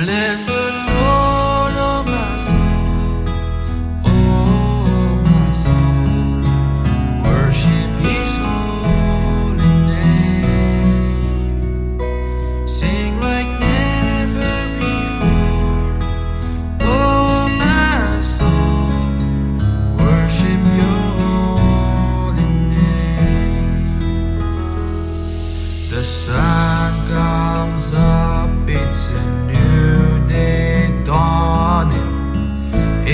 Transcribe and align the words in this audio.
Bless 0.00 0.59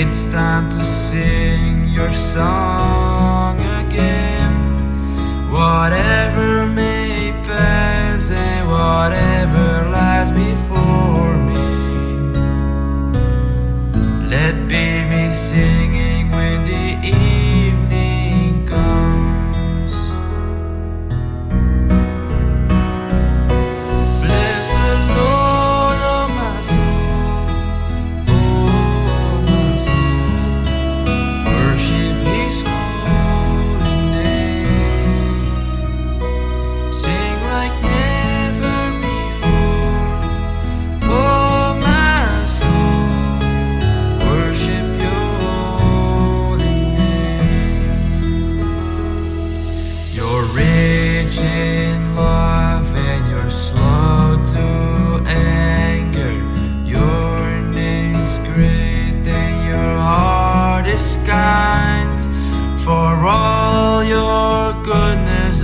It's 0.09 0.25
time 0.27 0.69
to 0.71 0.83
sing 1.09 1.89
your 1.89 2.13
song 2.33 3.59
again. 3.59 4.51
Whatever. 5.51 6.26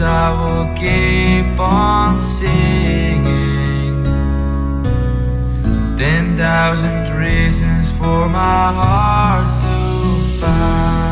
I 0.04 0.32
will 0.40 0.74
keep 0.76 1.60
on 1.60 2.22
singing. 2.38 4.04
Ten 5.98 6.38
thousand 6.38 7.18
reasons 7.18 7.88
for 7.98 8.28
my 8.28 8.74
heart 8.74 9.48
to 9.64 10.40
find. 10.40 11.03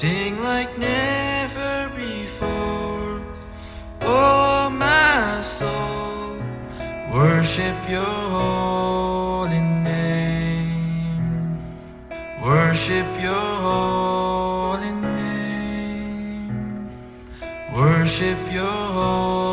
Sing 0.00 0.42
like 0.42 0.78
never 0.78 1.92
before, 1.94 3.20
oh 4.00 4.70
my 4.70 5.42
soul. 5.42 6.32
Worship 7.12 7.76
your 7.90 8.20
holy 8.40 9.60
name. 9.60 11.58
Worship 12.42 13.06
your 13.20 13.50
holy 13.68 14.92
name. 14.92 16.90
Worship 17.76 18.38
your 18.50 18.64
holy 18.98 19.51